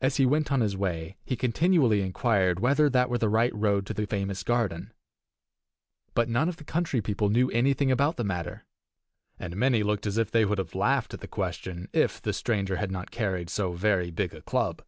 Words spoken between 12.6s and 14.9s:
had not carried so very big a club.